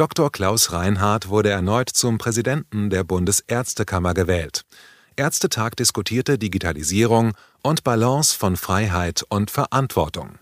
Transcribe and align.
Dr. 0.00 0.32
Klaus 0.32 0.72
Reinhardt 0.72 1.28
wurde 1.28 1.50
erneut 1.50 1.90
zum 1.90 2.16
Präsidenten 2.16 2.88
der 2.88 3.04
Bundesärztekammer 3.04 4.14
gewählt. 4.14 4.62
Ärztetag 5.14 5.72
diskutierte 5.76 6.38
Digitalisierung 6.38 7.34
und 7.62 7.84
Balance 7.84 8.34
von 8.34 8.56
Freiheit 8.56 9.26
und 9.28 9.50
Verantwortung. 9.50 10.38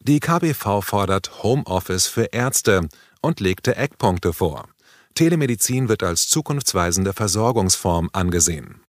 Die 0.00 0.18
KBV 0.18 0.82
fordert 0.82 1.44
Homeoffice 1.44 2.08
für 2.08 2.24
Ärzte 2.32 2.88
und 3.20 3.38
legte 3.38 3.76
Eckpunkte 3.76 4.32
vor. 4.32 4.68
Telemedizin 5.14 5.88
wird 5.88 6.02
als 6.02 6.28
zukunftsweisende 6.28 7.12
Versorgungsform 7.12 8.10
angesehen. 8.12 8.82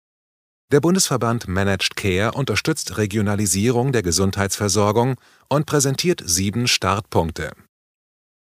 Der 0.70 0.78
Bundesverband 0.78 1.48
Managed 1.48 1.96
Care 1.96 2.30
unterstützt 2.34 2.96
Regionalisierung 2.96 3.90
der 3.90 4.04
Gesundheitsversorgung 4.04 5.16
und 5.48 5.66
präsentiert 5.66 6.22
sieben 6.24 6.68
Startpunkte. 6.68 7.50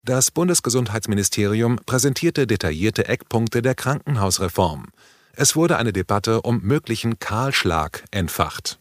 Das 0.04 0.32
Bundesgesundheitsministerium 0.32 1.76
präsentierte 1.86 2.48
detaillierte 2.48 3.08
Eckpunkte 3.08 3.62
der 3.62 3.76
Krankenhausreform. 3.76 4.88
Es 5.34 5.56
wurde 5.56 5.78
eine 5.78 5.94
Debatte 5.94 6.42
um 6.42 6.60
möglichen 6.64 7.20
Kahlschlag 7.20 8.04
entfacht. 8.10 8.80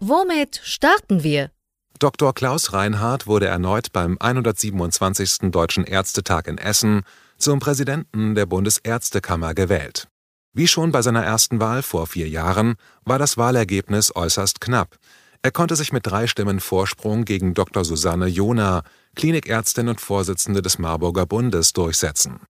Womit 0.00 0.62
starten 0.64 1.22
wir? 1.22 1.50
Dr. 1.98 2.32
Klaus 2.32 2.72
Reinhardt 2.72 3.26
wurde 3.26 3.46
erneut 3.46 3.92
beim 3.92 4.16
127. 4.18 5.50
Deutschen 5.50 5.84
Ärztetag 5.84 6.46
in 6.46 6.56
Essen 6.56 7.02
zum 7.36 7.58
Präsidenten 7.58 8.34
der 8.34 8.46
Bundesärztekammer 8.46 9.52
gewählt. 9.52 10.08
Wie 10.54 10.68
schon 10.68 10.90
bei 10.90 11.02
seiner 11.02 11.22
ersten 11.22 11.60
Wahl 11.60 11.82
vor 11.82 12.06
vier 12.06 12.30
Jahren 12.30 12.76
war 13.04 13.18
das 13.18 13.36
Wahlergebnis 13.36 14.16
äußerst 14.16 14.62
knapp. 14.62 14.96
Er 15.44 15.50
konnte 15.50 15.76
sich 15.76 15.92
mit 15.92 16.06
drei 16.06 16.26
Stimmen 16.26 16.58
Vorsprung 16.58 17.26
gegen 17.26 17.52
Dr. 17.52 17.84
Susanne 17.84 18.28
Jona, 18.28 18.82
Klinikärztin 19.14 19.88
und 19.88 20.00
Vorsitzende 20.00 20.62
des 20.62 20.78
Marburger 20.78 21.26
Bundes, 21.26 21.74
durchsetzen. 21.74 22.40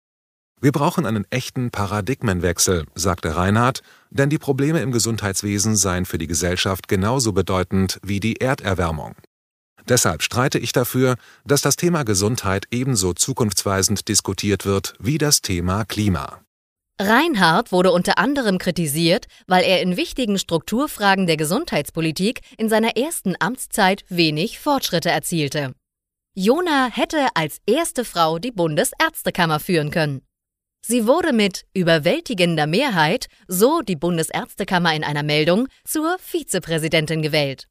Wir 0.61 0.71
brauchen 0.71 1.05
einen 1.05 1.25
echten 1.29 1.71
Paradigmenwechsel, 1.71 2.85
sagte 2.95 3.35
Reinhardt, 3.35 3.81
denn 4.11 4.29
die 4.29 4.37
Probleme 4.37 4.79
im 4.79 4.93
Gesundheitswesen 4.93 5.75
seien 5.75 6.05
für 6.05 6.17
die 6.17 6.27
Gesellschaft 6.27 6.87
genauso 6.87 7.33
bedeutend 7.33 7.99
wie 8.01 8.21
die 8.21 8.39
Erderwärmung. 8.39 9.15
Deshalb 9.89 10.23
streite 10.23 10.57
ich 10.57 10.71
dafür, 10.71 11.15
dass 11.43 11.59
das 11.59 11.75
Thema 11.75 12.03
Gesundheit 12.03 12.65
ebenso 12.71 13.11
zukunftsweisend 13.11 14.07
diskutiert 14.07 14.65
wird 14.65 14.93
wie 14.99 15.17
das 15.17 15.41
Thema 15.41 15.83
Klima. 15.83 16.44
Reinhardt 16.99 17.73
wurde 17.73 17.91
unter 17.91 18.17
anderem 18.17 18.57
kritisiert, 18.57 19.25
weil 19.47 19.65
er 19.65 19.81
in 19.81 19.97
wichtigen 19.97 20.39
Strukturfragen 20.39 21.27
der 21.27 21.35
Gesundheitspolitik 21.35 22.39
in 22.57 22.69
seiner 22.69 22.95
ersten 22.95 23.35
Amtszeit 23.37 24.05
wenig 24.07 24.59
Fortschritte 24.59 25.09
erzielte. 25.09 25.73
Jona 26.35 26.89
hätte 26.89 27.27
als 27.33 27.59
erste 27.65 28.05
Frau 28.05 28.39
die 28.39 28.51
Bundesärztekammer 28.51 29.59
führen 29.59 29.91
können. 29.91 30.21
Sie 30.85 31.05
wurde 31.05 31.33
mit 31.33 31.65
überwältigender 31.73 32.67
Mehrheit, 32.67 33.27
so 33.47 33.81
die 33.81 33.95
Bundesärztekammer 33.97 34.93
in 34.95 35.03
einer 35.03 35.23
Meldung, 35.23 35.67
zur 35.83 36.17
Vizepräsidentin 36.19 37.21
gewählt. 37.21 37.67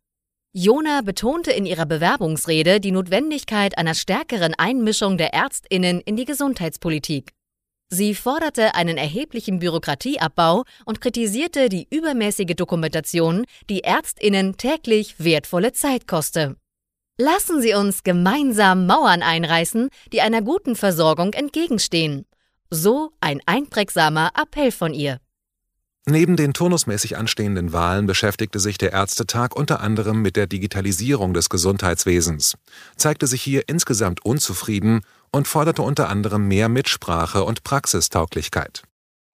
Jona 0.52 1.00
betonte 1.00 1.50
in 1.50 1.64
ihrer 1.64 1.86
Bewerbungsrede 1.86 2.78
die 2.78 2.92
Notwendigkeit 2.92 3.78
einer 3.78 3.94
stärkeren 3.94 4.54
Einmischung 4.54 5.16
der 5.16 5.32
Ärztinnen 5.32 6.00
in 6.00 6.16
die 6.16 6.26
Gesundheitspolitik. 6.26 7.32
Sie 7.94 8.16
forderte 8.16 8.74
einen 8.74 8.98
erheblichen 8.98 9.60
Bürokratieabbau 9.60 10.64
und 10.84 11.00
kritisierte 11.00 11.68
die 11.68 11.86
übermäßige 11.90 12.56
Dokumentation, 12.56 13.44
die 13.70 13.84
Ärztinnen 13.84 14.56
täglich 14.56 15.14
wertvolle 15.18 15.72
Zeit 15.72 16.08
koste. 16.08 16.56
Lassen 17.18 17.62
Sie 17.62 17.72
uns 17.72 18.02
gemeinsam 18.02 18.88
Mauern 18.88 19.22
einreißen, 19.22 19.90
die 20.12 20.22
einer 20.22 20.42
guten 20.42 20.74
Versorgung 20.74 21.34
entgegenstehen. 21.34 22.26
So 22.68 23.12
ein 23.20 23.40
einprägsamer 23.46 24.32
Appell 24.34 24.72
von 24.72 24.92
ihr. 24.92 25.20
Neben 26.06 26.36
den 26.36 26.52
turnusmäßig 26.52 27.16
anstehenden 27.16 27.72
Wahlen 27.72 28.06
beschäftigte 28.06 28.60
sich 28.60 28.76
der 28.76 28.92
Ärztetag 28.92 29.56
unter 29.56 29.80
anderem 29.80 30.20
mit 30.20 30.36
der 30.36 30.46
Digitalisierung 30.46 31.32
des 31.32 31.48
Gesundheitswesens, 31.48 32.56
zeigte 32.96 33.26
sich 33.26 33.40
hier 33.40 33.62
insgesamt 33.68 34.22
unzufrieden 34.22 35.00
und 35.34 35.48
forderte 35.48 35.82
unter 35.82 36.08
anderem 36.08 36.46
mehr 36.46 36.68
Mitsprache 36.68 37.42
und 37.42 37.64
Praxistauglichkeit. 37.64 38.84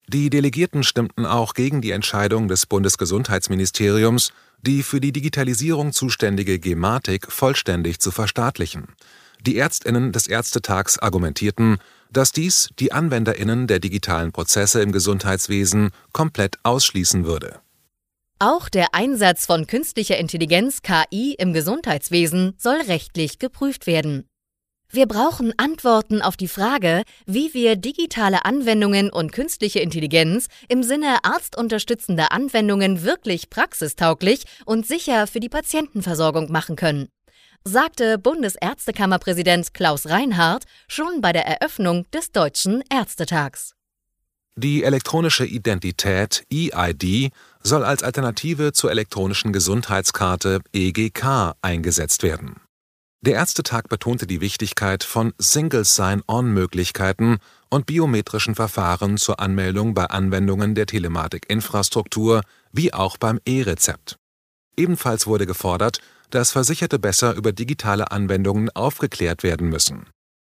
Die 0.08 0.28
Delegierten 0.30 0.84
stimmten 0.84 1.24
auch 1.24 1.54
gegen 1.54 1.80
die 1.80 1.90
Entscheidung 1.90 2.48
des 2.48 2.66
Bundesgesundheitsministeriums, 2.66 4.32
die 4.60 4.82
für 4.82 5.00
die 5.00 5.10
Digitalisierung 5.10 5.92
zuständige 5.92 6.58
Gematik 6.58 7.32
vollständig 7.32 7.98
zu 7.98 8.10
verstaatlichen. 8.10 8.88
Die 9.40 9.56
Ärztinnen 9.56 10.12
des 10.12 10.26
Ärztetags 10.26 10.98
argumentierten, 10.98 11.78
dass 12.12 12.30
dies 12.30 12.68
die 12.78 12.92
Anwenderinnen 12.92 13.66
der 13.66 13.80
digitalen 13.80 14.32
Prozesse 14.32 14.82
im 14.82 14.92
Gesundheitswesen 14.92 15.90
komplett 16.12 16.58
ausschließen 16.62 17.24
würde. 17.24 17.60
Auch 18.38 18.68
der 18.68 18.94
Einsatz 18.94 19.46
von 19.46 19.66
künstlicher 19.66 20.18
Intelligenz 20.18 20.82
KI 20.82 21.34
im 21.38 21.54
Gesundheitswesen 21.54 22.54
soll 22.58 22.80
rechtlich 22.82 23.38
geprüft 23.38 23.86
werden. 23.86 24.26
Wir 24.90 25.06
brauchen 25.06 25.52
Antworten 25.58 26.22
auf 26.22 26.36
die 26.36 26.48
Frage, 26.48 27.02
wie 27.26 27.52
wir 27.54 27.76
digitale 27.76 28.44
Anwendungen 28.44 29.10
und 29.10 29.32
künstliche 29.32 29.80
Intelligenz 29.80 30.46
im 30.68 30.82
Sinne 30.82 31.24
arztunterstützender 31.24 32.32
Anwendungen 32.32 33.02
wirklich 33.02 33.50
praxistauglich 33.50 34.44
und 34.64 34.86
sicher 34.86 35.26
für 35.26 35.40
die 35.40 35.48
Patientenversorgung 35.48 36.50
machen 36.50 36.76
können 36.76 37.08
sagte 37.66 38.16
Bundesärztekammerpräsident 38.18 39.74
Klaus 39.74 40.06
Reinhardt 40.06 40.64
schon 40.88 41.20
bei 41.20 41.32
der 41.32 41.46
Eröffnung 41.46 42.06
des 42.12 42.30
Deutschen 42.30 42.82
Ärztetags. 42.90 43.74
Die 44.54 44.84
elektronische 44.84 45.44
Identität 45.44 46.44
EID 46.50 47.30
soll 47.62 47.84
als 47.84 48.02
Alternative 48.02 48.72
zur 48.72 48.90
elektronischen 48.90 49.52
Gesundheitskarte 49.52 50.60
EGK 50.72 51.54
eingesetzt 51.60 52.22
werden. 52.22 52.60
Der 53.26 53.34
Ärztetag 53.34 53.88
betonte 53.88 54.28
die 54.28 54.40
Wichtigkeit 54.40 55.02
von 55.02 55.32
Single 55.36 55.84
Sign-On-Möglichkeiten 55.84 57.38
und 57.68 57.84
biometrischen 57.84 58.54
Verfahren 58.54 59.16
zur 59.16 59.40
Anmeldung 59.40 59.94
bei 59.94 60.04
Anwendungen 60.04 60.76
der 60.76 60.86
Telematikinfrastruktur 60.86 62.42
wie 62.70 62.94
auch 62.94 63.16
beim 63.16 63.40
E-Rezept. 63.44 64.16
Ebenfalls 64.76 65.26
wurde 65.26 65.44
gefordert, 65.44 65.98
dass 66.30 66.52
Versicherte 66.52 67.00
besser 67.00 67.34
über 67.34 67.50
digitale 67.50 68.12
Anwendungen 68.12 68.70
aufgeklärt 68.70 69.42
werden 69.42 69.70
müssen. 69.70 70.06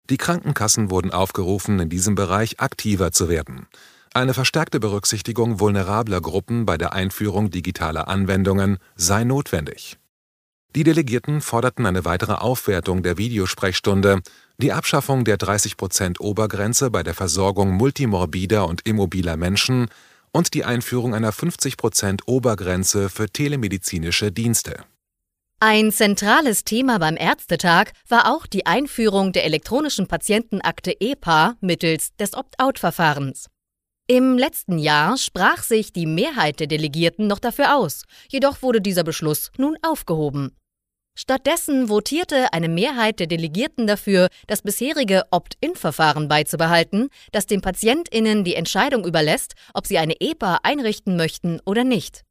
Die 0.10 0.18
Krankenkassen 0.18 0.90
wurden 0.90 1.12
aufgerufen, 1.12 1.80
in 1.80 1.90
diesem 1.90 2.16
Bereich 2.16 2.60
aktiver 2.60 3.12
zu 3.12 3.30
werden. 3.30 3.68
Eine 4.16 4.34
verstärkte 4.34 4.80
Berücksichtigung 4.80 5.60
vulnerabler 5.60 6.22
Gruppen 6.22 6.66
bei 6.66 6.80
der 6.80 6.94
Einführung 6.94 7.52
digitaler 7.52 8.08
Anwendungen 8.08 8.80
sei 8.96 9.26
notwendig. 9.26 10.00
Die 10.76 10.84
Delegierten 10.84 11.42
forderten 11.42 11.86
eine 11.86 12.04
weitere 12.04 12.34
Aufwertung 12.34 13.04
der 13.04 13.20
Videosprechstunde, 13.20 14.22
die 14.58 14.72
Abschaffung 14.72 15.24
der 15.24 15.38
30% 15.38 16.20
Obergrenze 16.20 16.90
bei 16.90 17.04
der 17.04 17.14
Versorgung 17.14 17.74
multimorbider 17.74 18.68
und 18.68 18.88
immobiler 18.88 19.38
Menschen 19.38 19.90
und 20.32 20.56
die 20.56 20.66
Einführung 20.66 21.14
einer 21.14 21.32
50% 21.32 22.22
Obergrenze 22.26 23.10
für 23.10 23.30
telemedizinische 23.30 24.32
Dienste. 24.32 24.84
Ein 25.60 25.92
zentrales 25.92 26.64
Thema 26.64 26.98
beim 26.98 27.18
Ärztetag 27.18 27.92
war 28.10 28.34
auch 28.34 28.48
die 28.48 28.66
Einführung 28.66 29.32
der 29.32 29.46
elektronischen 29.46 30.08
Patientenakte 30.08 31.00
EPA 31.00 31.56
mittels 31.62 32.16
des 32.16 32.34
Opt-out-Verfahrens. 32.34 33.48
Im 34.08 34.38
letzten 34.38 34.80
Jahr 34.80 35.18
sprach 35.18 35.64
sich 35.64 35.94
die 35.94 36.08
Mehrheit 36.08 36.60
der 36.60 36.68
Delegierten 36.68 37.28
noch 37.28 37.40
dafür 37.40 37.78
aus, 37.78 38.04
jedoch 38.28 38.62
wurde 38.62 38.82
dieser 38.82 39.04
Beschluss 39.04 39.52
nun 39.58 39.78
aufgehoben. 39.82 40.52
Stattdessen 41.16 41.90
votierte 41.90 42.54
eine 42.54 42.68
Mehrheit 42.68 43.20
der 43.20 43.28
Delegierten 43.28 43.86
dafür, 43.86 44.30
das 44.48 44.64
bisherige 44.64 45.24
Opt-in-Verfahren 45.30 46.28
beizubehalten, 46.28 47.10
das 47.32 47.46
den 47.46 47.62
Patientinnen 47.62 48.44
die 48.44 48.56
Entscheidung 48.56 49.06
überlässt, 49.06 49.54
ob 49.74 49.86
sie 49.86 50.00
eine 50.00 50.20
EPA 50.20 50.60
einrichten 50.64 51.16
möchten 51.16 51.60
oder 51.66 51.84
nicht. 51.84 52.24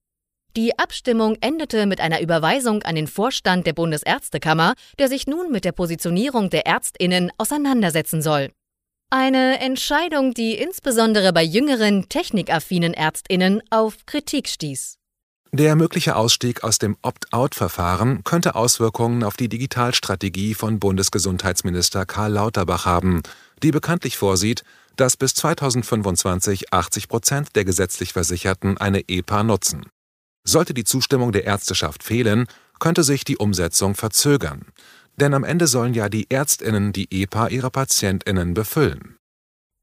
Die 0.57 0.79
Abstimmung 0.79 1.39
endete 1.41 1.87
mit 1.87 2.01
einer 2.01 2.21
Überweisung 2.21 2.83
an 2.83 2.97
den 2.97 3.07
Vorstand 3.07 3.67
der 3.67 3.73
Bundesärztekammer, 3.73 4.75
der 4.99 5.09
sich 5.09 5.27
nun 5.27 5.51
mit 5.51 5.65
der 5.65 5.73
Positionierung 5.73 6.51
der 6.51 6.67
Ärztinnen 6.67 7.33
auseinandersetzen 7.39 8.21
soll. 8.21 8.51
Eine 9.09 9.61
Entscheidung, 9.61 10.35
die 10.35 10.55
insbesondere 10.55 11.33
bei 11.33 11.43
jüngeren, 11.43 12.09
technikaffinen 12.09 12.95
Ärztinnen 12.95 13.63
auf 13.71 14.05
Kritik 14.07 14.49
stieß. 14.49 14.99
Der 15.55 15.77
mögliche 15.77 16.17
Ausstieg 16.17 16.65
aus 16.65 16.79
dem 16.79 16.97
Opt-out-Verfahren 17.03 18.25
könnte 18.25 18.55
Auswirkungen 18.55 19.23
auf 19.23 19.37
die 19.37 19.51
Digitalstrategie 19.51 20.55
von 20.55 20.79
Bundesgesundheitsminister 20.79 22.07
Karl 22.07 22.33
Lauterbach 22.33 22.87
haben, 22.87 23.21
die 23.63 23.71
bekanntlich 23.71 24.17
vorsieht, 24.17 24.65
dass 24.97 25.19
bis 25.19 25.35
2025 25.35 26.73
80 26.73 27.09
Prozent 27.09 27.49
der 27.55 27.67
gesetzlich 27.67 28.15
Versicherten 28.15 28.79
eine 28.79 29.07
EPA 29.11 29.43
nutzen. 29.43 29.85
Sollte 30.43 30.73
die 30.73 30.85
Zustimmung 30.85 31.33
der 31.33 31.45
Ärzteschaft 31.45 32.03
fehlen, 32.03 32.47
könnte 32.79 33.03
sich 33.03 33.23
die 33.23 33.37
Umsetzung 33.37 33.95
verzögern. 33.95 34.65
Denn 35.17 35.35
am 35.35 35.45
Ende 35.45 35.67
sollen 35.67 35.93
ja 35.93 36.09
die 36.09 36.31
Ärztinnen 36.31 36.95
die 36.95 37.09
EPA 37.11 37.49
ihrer 37.49 37.71
Patientinnen 37.71 38.55
befüllen. 38.55 39.19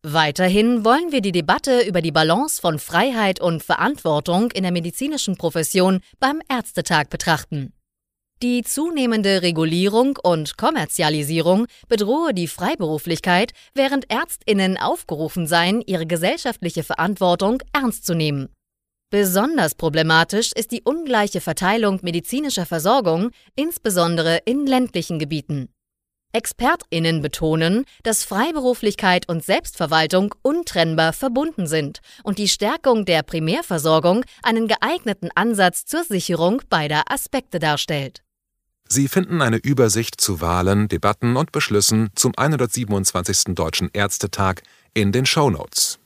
Weiterhin 0.01 0.86
wollen 0.86 1.12
wir 1.12 1.19
die 1.19 1.34
Debatte 1.34 1.81
über 1.81 2.01
die 2.01 2.13
Balance 2.13 2.62
von 2.62 2.80
Freiheit 2.80 3.42
und 3.42 3.62
Verantwortung 3.62 4.50
in 4.51 4.63
der 4.63 4.72
medizinischen 4.72 5.36
Profession 5.36 6.00
beim 6.22 6.42
Ärztetag 6.48 7.10
betrachten. 7.10 7.74
Die 8.42 8.63
zunehmende 8.63 9.42
Regulierung 9.42 10.18
und 10.24 10.56
Kommerzialisierung 10.56 11.68
bedrohe 11.90 12.34
die 12.34 12.48
Freiberuflichkeit, 12.48 13.51
während 13.74 14.10
Ärztinnen 14.10 14.78
aufgerufen 14.78 15.48
seien, 15.48 15.81
ihre 15.86 16.06
gesellschaftliche 16.06 16.84
Verantwortung 16.84 17.62
ernst 17.74 18.06
zu 18.06 18.13
nehmen. 18.13 18.48
Besonders 19.12 19.75
problematisch 19.75 20.54
ist 20.54 20.72
die 20.72 20.84
ungleiche 20.84 21.42
Verteilung 21.42 22.00
medizinischer 22.04 22.66
Versorgung, 22.66 23.31
insbesondere 23.57 24.40
in 24.45 24.66
ländlichen 24.66 25.19
Gebieten. 25.19 25.68
Expertinnen 26.31 27.22
betonen, 27.22 27.86
dass 28.04 28.24
Freiberuflichkeit 28.24 29.28
und 29.28 29.44
Selbstverwaltung 29.44 30.36
untrennbar 30.42 31.14
verbunden 31.14 31.68
sind 31.68 32.00
und 32.24 32.38
die 32.38 32.48
Stärkung 32.48 33.06
der 33.06 33.24
Primärversorgung 33.24 34.24
einen 34.44 34.68
geeigneten 34.68 35.30
Ansatz 35.36 35.86
zur 35.86 36.04
Sicherung 36.04 36.62
beider 36.70 37.04
Aspekte 37.10 37.60
darstellt. 37.60 38.22
Sie 38.88 39.08
finden 39.08 39.42
eine 39.44 39.58
Übersicht 39.58 40.20
zu 40.20 40.42
Wahlen, 40.42 40.88
Debatten 40.88 41.36
und 41.36 41.52
Beschlüssen 41.52 42.10
zum 42.16 42.34
127. 42.36 43.56
Deutschen 43.56 43.90
Ärztetag 43.94 44.64
in 44.96 45.12
den 45.12 45.28
Shownotes. 45.28 45.99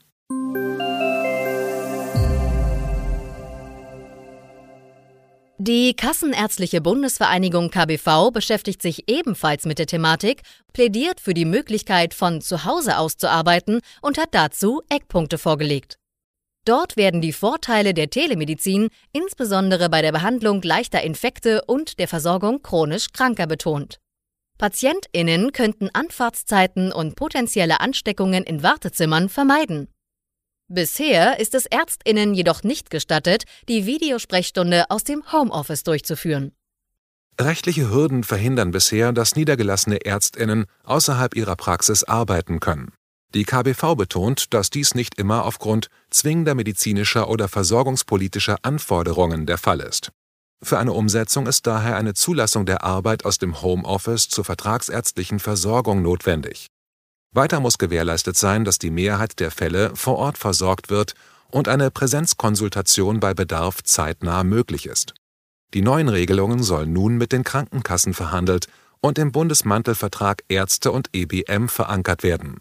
Die 5.66 5.96
Kassenärztliche 5.96 6.82
Bundesvereinigung 6.82 7.70
KBV 7.70 8.30
beschäftigt 8.32 8.82
sich 8.82 9.08
ebenfalls 9.08 9.64
mit 9.64 9.78
der 9.78 9.86
Thematik, 9.86 10.42
plädiert 10.74 11.22
für 11.22 11.32
die 11.32 11.46
Möglichkeit, 11.46 12.12
von 12.12 12.42
zu 12.42 12.66
Hause 12.66 12.98
aus 12.98 13.16
zu 13.16 13.30
arbeiten 13.30 13.80
und 14.02 14.18
hat 14.18 14.34
dazu 14.34 14.82
Eckpunkte 14.90 15.38
vorgelegt. 15.38 15.96
Dort 16.66 16.98
werden 16.98 17.22
die 17.22 17.32
Vorteile 17.32 17.94
der 17.94 18.10
Telemedizin 18.10 18.90
insbesondere 19.14 19.88
bei 19.88 20.02
der 20.02 20.12
Behandlung 20.12 20.60
leichter 20.60 21.00
Infekte 21.00 21.62
und 21.66 21.98
der 21.98 22.08
Versorgung 22.08 22.60
chronisch 22.60 23.06
Kranker 23.14 23.46
betont. 23.46 24.00
Patientinnen 24.58 25.52
könnten 25.52 25.88
Anfahrtszeiten 25.94 26.92
und 26.92 27.16
potenzielle 27.16 27.80
Ansteckungen 27.80 28.44
in 28.44 28.62
Wartezimmern 28.62 29.30
vermeiden. 29.30 29.88
Bisher 30.68 31.38
ist 31.40 31.54
es 31.54 31.66
Ärztinnen 31.66 32.32
jedoch 32.32 32.62
nicht 32.62 32.88
gestattet, 32.88 33.44
die 33.68 33.84
Videosprechstunde 33.84 34.86
aus 34.88 35.04
dem 35.04 35.22
Homeoffice 35.30 35.82
durchzuführen. 35.82 36.52
Rechtliche 37.38 37.90
Hürden 37.90 38.24
verhindern 38.24 38.70
bisher, 38.70 39.12
dass 39.12 39.36
niedergelassene 39.36 40.06
Ärztinnen 40.06 40.64
außerhalb 40.84 41.36
ihrer 41.36 41.56
Praxis 41.56 42.04
arbeiten 42.04 42.60
können. 42.60 42.92
Die 43.34 43.44
KBV 43.44 43.96
betont, 43.96 44.54
dass 44.54 44.70
dies 44.70 44.94
nicht 44.94 45.18
immer 45.18 45.44
aufgrund 45.44 45.88
zwingender 46.08 46.54
medizinischer 46.54 47.28
oder 47.28 47.48
versorgungspolitischer 47.48 48.56
Anforderungen 48.62 49.44
der 49.44 49.58
Fall 49.58 49.80
ist. 49.80 50.12
Für 50.62 50.78
eine 50.78 50.92
Umsetzung 50.92 51.46
ist 51.46 51.66
daher 51.66 51.96
eine 51.96 52.14
Zulassung 52.14 52.64
der 52.64 52.84
Arbeit 52.84 53.26
aus 53.26 53.36
dem 53.36 53.60
Homeoffice 53.60 54.28
zur 54.28 54.44
vertragsärztlichen 54.44 55.40
Versorgung 55.40 56.00
notwendig. 56.00 56.68
Weiter 57.34 57.58
muss 57.58 57.78
gewährleistet 57.78 58.36
sein, 58.36 58.64
dass 58.64 58.78
die 58.78 58.90
Mehrheit 58.90 59.40
der 59.40 59.50
Fälle 59.50 59.94
vor 59.96 60.16
Ort 60.18 60.38
versorgt 60.38 60.88
wird 60.88 61.14
und 61.50 61.68
eine 61.68 61.90
Präsenzkonsultation 61.90 63.18
bei 63.18 63.34
Bedarf 63.34 63.82
zeitnah 63.82 64.44
möglich 64.44 64.86
ist. 64.86 65.14
Die 65.74 65.82
neuen 65.82 66.08
Regelungen 66.08 66.62
sollen 66.62 66.92
nun 66.92 67.16
mit 67.16 67.32
den 67.32 67.42
Krankenkassen 67.42 68.14
verhandelt 68.14 68.68
und 69.00 69.18
im 69.18 69.32
Bundesmantelvertrag 69.32 70.44
Ärzte 70.48 70.92
und 70.92 71.10
EBM 71.12 71.68
verankert 71.68 72.22
werden. 72.22 72.60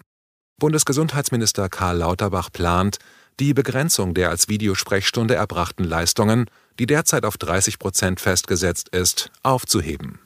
Bundesgesundheitsminister 0.60 1.70
Karl 1.70 1.98
Lauterbach 1.98 2.52
plant, 2.52 2.98
die 3.40 3.54
Begrenzung 3.54 4.16
der 4.16 4.30
als 4.30 4.50
Videosprechstunde 4.50 5.36
erbrachten 5.36 5.84
Leistungen, 5.84 6.46
die 6.80 6.88
derzeit 6.88 7.26
auf 7.26 7.38
30 7.38 7.78
Prozent 7.78 8.20
festgesetzt 8.20 8.90
ist, 8.90 9.32
aufzuheben. 9.44 10.20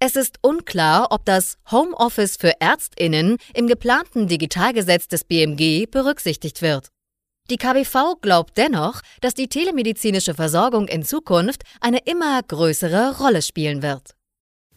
Es 0.00 0.14
ist 0.14 0.38
unklar, 0.42 1.08
ob 1.10 1.24
das 1.24 1.58
Homeoffice 1.72 2.36
für 2.36 2.60
Ärztinnen 2.60 3.36
im 3.52 3.66
geplanten 3.66 4.28
Digitalgesetz 4.28 5.08
des 5.08 5.24
BMG 5.24 5.86
berücksichtigt 5.90 6.62
wird. 6.62 6.88
Die 7.50 7.56
KBV 7.56 8.20
glaubt 8.20 8.56
dennoch, 8.58 9.00
dass 9.22 9.34
die 9.34 9.48
telemedizinische 9.48 10.34
Versorgung 10.34 10.86
in 10.86 11.02
Zukunft 11.02 11.64
eine 11.80 11.98
immer 12.04 12.40
größere 12.42 13.18
Rolle 13.18 13.42
spielen 13.42 13.82
wird. 13.82 14.14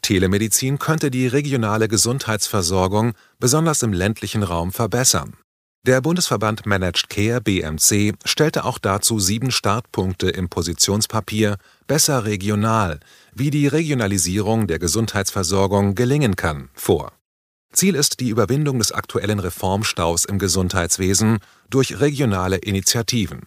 Telemedizin 0.01 0.79
könnte 0.79 1.11
die 1.11 1.27
regionale 1.27 1.87
Gesundheitsversorgung 1.87 3.13
besonders 3.37 3.83
im 3.83 3.93
ländlichen 3.93 4.41
Raum 4.41 4.71
verbessern. 4.71 5.37
Der 5.83 5.99
Bundesverband 5.99 6.67
Managed 6.67 7.09
Care 7.09 7.41
BMC 7.41 8.13
stellte 8.23 8.65
auch 8.65 8.77
dazu 8.77 9.19
sieben 9.19 9.49
Startpunkte 9.49 10.29
im 10.29 10.47
Positionspapier 10.47 11.57
Besser 11.91 12.23
regional 12.23 13.01
wie 13.33 13.49
die 13.49 13.67
Regionalisierung 13.67 14.65
der 14.65 14.79
Gesundheitsversorgung 14.79 15.93
gelingen 15.93 16.37
kann, 16.37 16.69
vor. 16.73 17.11
Ziel 17.73 17.95
ist 17.95 18.21
die 18.21 18.29
Überwindung 18.29 18.79
des 18.79 18.93
aktuellen 18.93 19.39
Reformstaus 19.39 20.23
im 20.23 20.39
Gesundheitswesen 20.39 21.39
durch 21.69 21.99
regionale 21.99 22.55
Initiativen. 22.55 23.41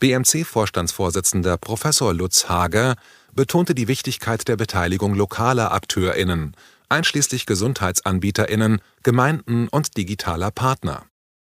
BMC-Vorstandsvorsitzender 0.00 1.58
Professor 1.58 2.12
Lutz 2.12 2.48
Hager 2.48 2.96
betonte 3.32 3.72
die 3.72 3.86
Wichtigkeit 3.86 4.48
der 4.48 4.56
Beteiligung 4.56 5.14
lokaler 5.14 5.70
AkteurInnen, 5.70 6.56
einschließlich 6.88 7.46
GesundheitsanbieterInnen, 7.46 8.80
Gemeinden 9.04 9.68
und 9.68 9.96
digitaler 9.96 10.50
Partner. 10.50 11.06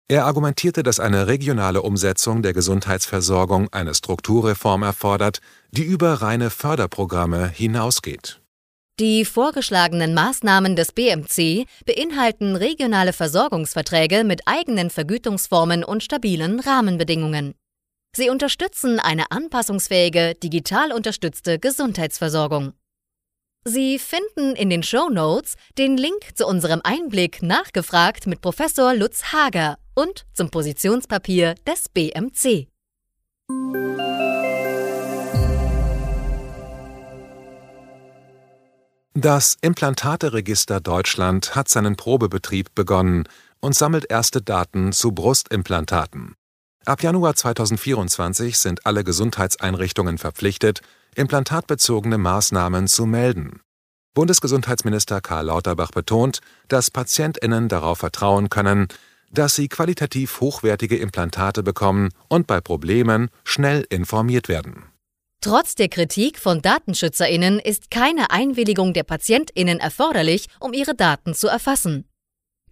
Er 0.08 0.25
argumentierte, 0.25 0.84
dass 0.84 1.00
eine 1.00 1.26
regionale 1.26 1.82
Umsetzung 1.82 2.42
der 2.42 2.52
Gesundheitsversorgung 2.52 3.72
eine 3.72 3.92
Strukturreform 3.92 4.84
erfordert, 4.84 5.40
die 5.72 5.82
über 5.82 6.22
reine 6.22 6.50
Förderprogramme 6.50 7.48
hinausgeht. 7.48 8.40
Die 9.00 9.25
vorgeschlagenen 9.25 10.14
Maßnahmen 10.14 10.76
des 10.76 10.92
BMC 10.92 11.66
beinhalten 11.84 12.54
regionale 12.54 13.12
Versorgungsverträge 13.12 14.22
mit 14.22 14.42
eigenen 14.46 14.90
Vergütungsformen 14.90 15.82
und 15.82 16.04
stabilen 16.04 16.60
Rahmenbedingungen. 16.60 17.54
Sie 18.16 18.30
unterstützen 18.30 19.00
eine 19.00 19.30
anpassungsfähige, 19.32 20.34
digital 20.36 20.92
unterstützte 20.92 21.58
Gesundheitsversorgung. 21.58 22.75
Sie 23.64 23.98
finden 23.98 24.54
in 24.54 24.70
den 24.70 24.84
Show 24.84 25.10
Notes 25.10 25.56
den 25.76 25.96
Link 25.96 26.36
zu 26.36 26.46
unserem 26.46 26.80
Einblick 26.84 27.42
nachgefragt 27.42 28.28
mit 28.28 28.40
Professor 28.40 28.94
Lutz 28.94 29.32
Hager 29.32 29.76
und 29.97 30.26
zum 30.33 30.50
Positionspapier 30.50 31.57
des 31.67 31.88
BMC. 31.88 32.69
Das 39.19 39.57
Implantateregister 39.62 40.81
Deutschland 40.81 41.57
hat 41.57 41.69
seinen 41.69 41.97
Probebetrieb 41.97 42.75
begonnen 42.75 43.25
und 43.61 43.75
sammelt 43.75 44.11
erste 44.11 44.43
Daten 44.43 44.93
zu 44.93 45.12
Brustimplantaten. 45.12 46.35
Ab 46.85 47.03
Januar 47.03 47.35
2024 47.35 48.59
sind 48.59 48.85
alle 48.85 49.05
Gesundheitseinrichtungen 49.05 50.19
verpflichtet, 50.19 50.83
implantatbezogene 51.15 52.19
Maßnahmen 52.19 52.88
zu 52.88 53.07
melden. 53.07 53.61
Bundesgesundheitsminister 54.12 55.21
Karl 55.21 55.47
Lauterbach 55.47 55.91
betont, 55.91 56.41
dass 56.69 56.91
Patientinnen 56.91 57.69
darauf 57.69 57.99
vertrauen 57.99 58.50
können, 58.50 58.88
dass 59.38 59.55
sie 59.55 59.69
qualitativ 59.69 60.40
hochwertige 60.40 60.97
Implantate 60.97 61.62
bekommen 61.62 62.11
und 62.28 62.47
bei 62.47 62.61
Problemen 62.61 63.28
schnell 63.45 63.87
informiert 63.90 64.49
werden. 64.49 64.85
Trotz 65.40 65.75
der 65.75 65.88
Kritik 65.88 66.38
von 66.38 66.62
Datenschützerinnen 66.62 67.61
ist 67.61 67.90
keine 67.90 68.31
Einwilligung 68.31 68.95
der 68.95 69.05
Patientinnen 69.05 69.78
erforderlich, 69.78 70.49
um 70.59 70.73
ihre 70.73 70.95
Daten 70.95 71.35
zu 71.35 71.47
erfassen. 71.47 72.09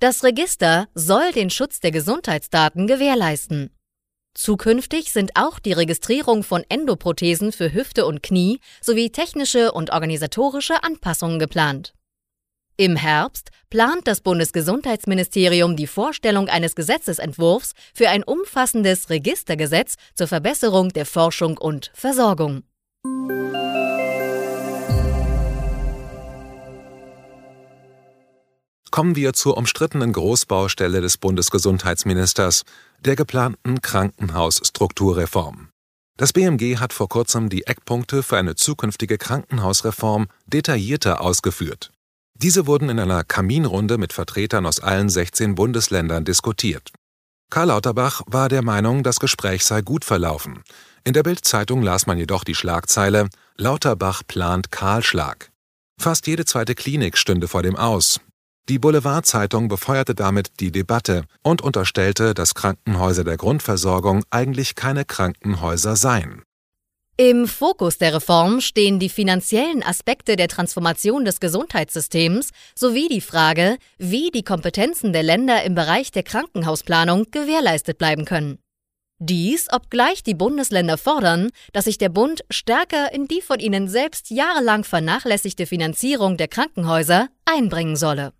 Das 0.00 0.24
Register 0.24 0.88
soll 0.94 1.32
den 1.32 1.50
Schutz 1.50 1.80
der 1.80 1.92
Gesundheitsdaten 1.92 2.86
gewährleisten. 2.86 3.70
Zukünftig 4.34 5.12
sind 5.12 5.32
auch 5.36 5.60
die 5.60 5.72
Registrierung 5.72 6.42
von 6.42 6.64
Endoprothesen 6.68 7.52
für 7.52 7.72
Hüfte 7.72 8.04
und 8.04 8.22
Knie 8.22 8.58
sowie 8.80 9.10
technische 9.10 9.70
und 9.70 9.90
organisatorische 9.92 10.82
Anpassungen 10.82 11.38
geplant. 11.38 11.94
Im 12.76 12.96
Herbst 12.96 13.50
plant 13.70 14.08
das 14.08 14.20
Bundesgesundheitsministerium 14.20 15.76
die 15.76 15.86
Vorstellung 15.86 16.48
eines 16.48 16.74
Gesetzesentwurfs 16.74 17.72
für 17.94 18.08
ein 18.08 18.24
umfassendes 18.24 19.10
Registergesetz 19.10 19.94
zur 20.16 20.26
Verbesserung 20.26 20.88
der 20.88 21.06
Forschung 21.06 21.56
und 21.56 21.92
Versorgung. 21.94 22.64
Kommen 28.90 29.14
wir 29.14 29.34
zur 29.34 29.56
umstrittenen 29.56 30.12
Großbaustelle 30.12 31.00
des 31.00 31.16
Bundesgesundheitsministers, 31.16 32.64
der 32.98 33.14
geplanten 33.14 33.82
Krankenhausstrukturreform. 33.82 35.68
Das 36.16 36.32
BMG 36.32 36.78
hat 36.78 36.92
vor 36.92 37.08
kurzem 37.08 37.48
die 37.48 37.68
Eckpunkte 37.68 38.24
für 38.24 38.36
eine 38.36 38.56
zukünftige 38.56 39.18
Krankenhausreform 39.18 40.26
detaillierter 40.46 41.20
ausgeführt. 41.20 41.92
Diese 42.36 42.66
wurden 42.66 42.88
in 42.88 42.98
einer 42.98 43.24
Kaminrunde 43.24 43.96
mit 43.96 44.12
Vertretern 44.12 44.66
aus 44.66 44.80
allen 44.80 45.08
16 45.08 45.54
Bundesländern 45.54 46.24
diskutiert. 46.24 46.92
Karl 47.50 47.68
Lauterbach 47.68 48.22
war 48.26 48.48
der 48.48 48.62
Meinung, 48.62 49.02
das 49.02 49.20
Gespräch 49.20 49.64
sei 49.64 49.82
gut 49.82 50.04
verlaufen. 50.04 50.62
In 51.04 51.12
der 51.12 51.22
Bild-Zeitung 51.22 51.82
las 51.82 52.06
man 52.06 52.18
jedoch 52.18 52.44
die 52.44 52.54
Schlagzeile 52.54 53.28
Lauterbach 53.56 54.22
plant 54.26 54.72
Kahlschlag. 54.72 55.50
Fast 56.00 56.26
jede 56.26 56.44
zweite 56.44 56.74
Klinik 56.74 57.16
stünde 57.16 57.46
vor 57.46 57.62
dem 57.62 57.76
Aus. 57.76 58.20
Die 58.68 58.78
Boulevardzeitung 58.78 59.68
befeuerte 59.68 60.14
damit 60.14 60.58
die 60.58 60.72
Debatte 60.72 61.26
und 61.42 61.60
unterstellte, 61.62 62.34
dass 62.34 62.54
Krankenhäuser 62.54 63.22
der 63.22 63.36
Grundversorgung 63.36 64.24
eigentlich 64.30 64.74
keine 64.74 65.04
Krankenhäuser 65.04 65.96
seien. 65.96 66.42
Im 67.16 67.46
Fokus 67.46 67.98
der 67.98 68.12
Reform 68.12 68.60
stehen 68.60 68.98
die 68.98 69.08
finanziellen 69.08 69.84
Aspekte 69.84 70.34
der 70.34 70.48
Transformation 70.48 71.24
des 71.24 71.38
Gesundheitssystems 71.38 72.50
sowie 72.74 73.06
die 73.08 73.20
Frage, 73.20 73.78
wie 73.98 74.32
die 74.32 74.42
Kompetenzen 74.42 75.12
der 75.12 75.22
Länder 75.22 75.62
im 75.62 75.76
Bereich 75.76 76.10
der 76.10 76.24
Krankenhausplanung 76.24 77.30
gewährleistet 77.30 77.98
bleiben 77.98 78.24
können. 78.24 78.58
Dies, 79.20 79.68
obgleich 79.72 80.24
die 80.24 80.34
Bundesländer 80.34 80.98
fordern, 80.98 81.50
dass 81.72 81.84
sich 81.84 81.98
der 81.98 82.08
Bund 82.08 82.44
stärker 82.50 83.12
in 83.12 83.28
die 83.28 83.42
von 83.42 83.60
ihnen 83.60 83.86
selbst 83.86 84.30
jahrelang 84.30 84.82
vernachlässigte 84.82 85.66
Finanzierung 85.66 86.36
der 86.36 86.48
Krankenhäuser 86.48 87.28
einbringen 87.44 87.94
solle. 87.94 88.32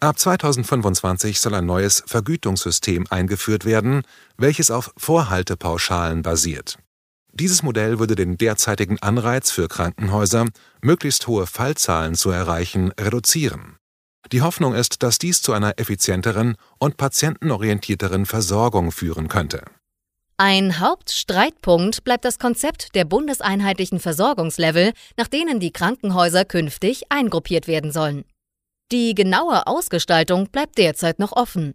Ab 0.00 0.18
2025 0.18 1.38
soll 1.38 1.54
ein 1.54 1.66
neues 1.66 2.02
Vergütungssystem 2.06 3.06
eingeführt 3.08 3.64
werden, 3.64 4.02
welches 4.36 4.72
auf 4.72 4.92
Vorhaltepauschalen 4.96 6.22
basiert. 6.22 6.76
Dieses 7.32 7.62
Modell 7.62 7.98
würde 7.98 8.14
den 8.14 8.36
derzeitigen 8.36 8.98
Anreiz 9.00 9.50
für 9.50 9.68
Krankenhäuser, 9.68 10.46
möglichst 10.82 11.26
hohe 11.26 11.46
Fallzahlen 11.46 12.14
zu 12.14 12.30
erreichen, 12.30 12.92
reduzieren. 12.98 13.76
Die 14.32 14.42
Hoffnung 14.42 14.74
ist, 14.74 15.02
dass 15.02 15.18
dies 15.18 15.40
zu 15.40 15.52
einer 15.52 15.78
effizienteren 15.78 16.56
und 16.78 16.96
patientenorientierteren 16.96 18.26
Versorgung 18.26 18.92
führen 18.92 19.28
könnte. 19.28 19.62
Ein 20.36 20.78
Hauptstreitpunkt 20.78 22.04
bleibt 22.04 22.24
das 22.24 22.38
Konzept 22.38 22.94
der 22.94 23.04
bundeseinheitlichen 23.04 23.98
Versorgungslevel, 23.98 24.92
nach 25.16 25.26
denen 25.26 25.58
die 25.58 25.72
Krankenhäuser 25.72 26.44
künftig 26.44 27.10
eingruppiert 27.10 27.66
werden 27.66 27.90
sollen. 27.90 28.24
Die 28.92 29.14
genaue 29.14 29.66
Ausgestaltung 29.66 30.48
bleibt 30.48 30.78
derzeit 30.78 31.18
noch 31.18 31.32
offen. 31.32 31.74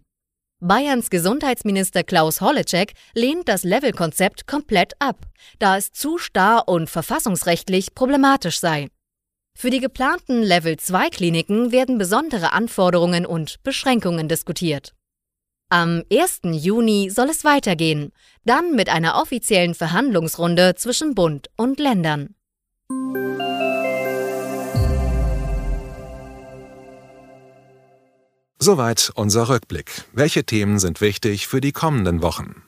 Bayerns 0.66 1.10
Gesundheitsminister 1.10 2.04
Klaus 2.04 2.40
Holleczek 2.40 2.94
lehnt 3.12 3.50
das 3.50 3.64
Levelkonzept 3.64 4.46
komplett 4.46 4.94
ab, 4.98 5.26
da 5.58 5.76
es 5.76 5.92
zu 5.92 6.16
starr 6.16 6.68
und 6.68 6.88
verfassungsrechtlich 6.88 7.94
problematisch 7.94 8.60
sei. 8.60 8.88
Für 9.54 9.68
die 9.68 9.80
geplanten 9.80 10.42
Level-2-Kliniken 10.42 11.70
werden 11.70 11.98
besondere 11.98 12.54
Anforderungen 12.54 13.26
und 13.26 13.62
Beschränkungen 13.62 14.26
diskutiert. 14.26 14.94
Am 15.68 16.02
1. 16.10 16.40
Juni 16.44 17.10
soll 17.10 17.28
es 17.28 17.44
weitergehen, 17.44 18.10
dann 18.46 18.74
mit 18.74 18.88
einer 18.88 19.20
offiziellen 19.20 19.74
Verhandlungsrunde 19.74 20.76
zwischen 20.76 21.14
Bund 21.14 21.50
und 21.58 21.78
Ländern. 21.78 22.36
Soweit 28.64 29.12
unser 29.14 29.50
Rückblick. 29.50 30.04
Welche 30.14 30.44
Themen 30.44 30.78
sind 30.78 31.02
wichtig 31.02 31.48
für 31.48 31.60
die 31.60 31.72
kommenden 31.72 32.22
Wochen? 32.22 32.62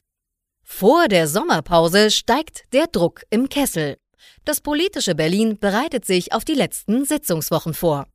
Vor 0.62 1.08
der 1.08 1.26
Sommerpause 1.26 2.10
steigt 2.10 2.70
der 2.74 2.86
Druck 2.86 3.22
im 3.30 3.48
Kessel. 3.48 3.96
Das 4.44 4.60
politische 4.60 5.14
Berlin 5.14 5.58
bereitet 5.58 6.04
sich 6.04 6.34
auf 6.34 6.44
die 6.44 6.52
letzten 6.52 7.06
Sitzungswochen 7.06 7.72
vor. 7.72 8.06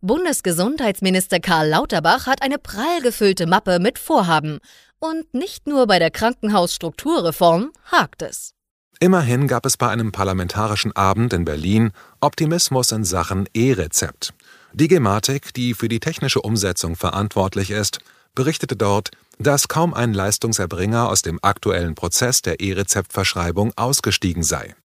Bundesgesundheitsminister 0.00 1.38
Karl 1.38 1.68
Lauterbach 1.68 2.26
hat 2.26 2.40
eine 2.40 2.56
prall 2.56 3.02
gefüllte 3.02 3.46
Mappe 3.46 3.78
mit 3.78 3.98
Vorhaben. 3.98 4.58
Und 4.98 5.34
nicht 5.34 5.66
nur 5.66 5.86
bei 5.86 5.98
der 5.98 6.10
Krankenhausstrukturreform 6.10 7.72
hakt 7.92 8.22
es. 8.22 8.54
Immerhin 9.00 9.48
gab 9.48 9.66
es 9.66 9.76
bei 9.76 9.90
einem 9.90 10.12
parlamentarischen 10.12 10.96
Abend 10.96 11.34
in 11.34 11.44
Berlin 11.44 11.92
Optimismus 12.22 12.90
in 12.90 13.04
Sachen 13.04 13.46
E-Rezept. 13.52 14.32
Die 14.78 14.86
Gematik, 14.86 15.52
die 15.54 15.74
für 15.74 15.88
die 15.88 15.98
technische 15.98 16.40
Umsetzung 16.40 16.94
verantwortlich 16.94 17.72
ist, 17.72 17.98
berichtete 18.36 18.76
dort, 18.76 19.10
dass 19.40 19.66
kaum 19.66 19.92
ein 19.92 20.14
Leistungserbringer 20.14 21.08
aus 21.08 21.22
dem 21.22 21.40
aktuellen 21.42 21.96
Prozess 21.96 22.42
der 22.42 22.60
E-Rezeptverschreibung 22.60 23.72
ausgestiegen 23.74 24.44
sei. 24.44 24.76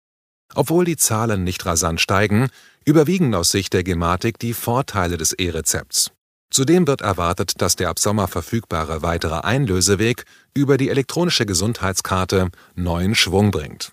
Obwohl 0.55 0.85
die 0.85 0.97
Zahlen 0.97 1.43
nicht 1.43 1.63
rasant 1.67 2.01
steigen, 2.01 2.49
überwiegen 2.85 3.35
aus 3.35 3.51
Sicht 3.51 3.71
der 3.73 3.83
Gematik 3.83 4.39
die 4.39 4.55
Vorteile 4.55 5.17
des 5.17 5.33
E-Rezepts. 5.33 6.09
Zudem 6.49 6.87
wird 6.87 7.01
erwartet, 7.01 7.61
dass 7.61 7.75
der 7.75 7.89
ab 7.89 7.99
Sommer 7.99 8.27
verfügbare 8.27 9.03
weitere 9.03 9.41
Einlöseweg 9.41 10.25
über 10.55 10.77
die 10.77 10.89
elektronische 10.89 11.45
Gesundheitskarte 11.45 12.49
neuen 12.73 13.13
Schwung 13.13 13.51
bringt. 13.51 13.91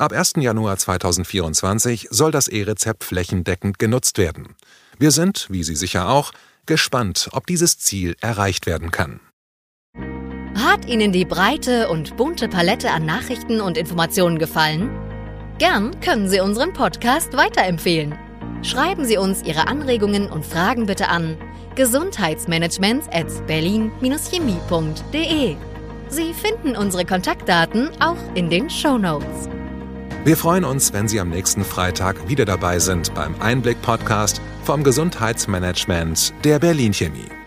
Ab 0.00 0.12
1. 0.14 0.32
Januar 0.38 0.78
2024 0.78 2.08
soll 2.10 2.30
das 2.30 2.48
E-Rezept 2.48 3.04
flächendeckend 3.04 3.78
genutzt 3.78 4.16
werden. 4.16 4.56
Wir 4.98 5.10
sind, 5.10 5.46
wie 5.50 5.62
Sie 5.62 5.76
sicher 5.76 6.08
auch, 6.08 6.32
gespannt, 6.64 7.28
ob 7.32 7.46
dieses 7.46 7.78
Ziel 7.78 8.16
erreicht 8.22 8.64
werden 8.64 8.92
kann. 8.92 9.20
Hat 10.54 10.86
Ihnen 10.86 11.12
die 11.12 11.26
breite 11.26 11.90
und 11.90 12.16
bunte 12.16 12.48
Palette 12.48 12.92
an 12.92 13.04
Nachrichten 13.04 13.60
und 13.60 13.76
Informationen 13.76 14.38
gefallen? 14.38 14.88
Gern 15.58 16.00
können 16.00 16.30
Sie 16.30 16.40
unseren 16.40 16.72
Podcast 16.72 17.36
weiterempfehlen. 17.36 18.14
Schreiben 18.62 19.04
Sie 19.04 19.18
uns 19.18 19.42
Ihre 19.42 19.66
Anregungen 19.66 20.32
und 20.32 20.46
Fragen 20.46 20.86
bitte 20.86 21.08
an 21.08 21.36
gesundheitsmanagement 21.74 23.04
at 23.12 23.46
berlin-chemie.de. 23.46 25.56
Sie 26.08 26.32
finden 26.32 26.74
unsere 26.74 27.04
Kontaktdaten 27.04 27.90
auch 28.00 28.16
in 28.34 28.48
den 28.48 28.70
Show 28.70 28.96
Notes. 28.96 29.50
Wir 30.22 30.36
freuen 30.36 30.64
uns, 30.66 30.92
wenn 30.92 31.08
Sie 31.08 31.18
am 31.18 31.30
nächsten 31.30 31.64
Freitag 31.64 32.28
wieder 32.28 32.44
dabei 32.44 32.78
sind 32.78 33.14
beim 33.14 33.34
Einblick-Podcast 33.40 34.42
vom 34.64 34.84
Gesundheitsmanagement 34.84 36.34
der 36.44 36.58
Berlin 36.58 36.92
Chemie. 36.92 37.39